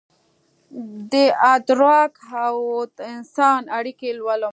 [1.11, 2.13] دادراک
[2.43, 4.49] اودانسان اړیکې لولم